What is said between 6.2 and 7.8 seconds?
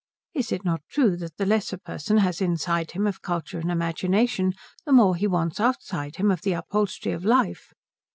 of the upholstery of life?